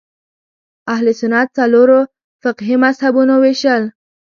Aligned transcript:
اهل 0.93 1.05
سنت 1.19 1.47
څلورو 1.57 1.99
فقهي 2.41 2.75
مذهبونو 2.83 3.35
وېشل 3.43 3.83